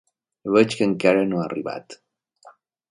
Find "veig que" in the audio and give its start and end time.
0.55-0.87